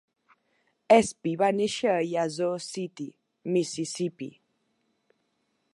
Espy 0.95 1.33
va 1.41 1.49
néixer 1.59 1.91
a 1.97 2.07
Yazoo 2.13 2.57
City, 2.69 3.07
Mississippi. 3.59 4.33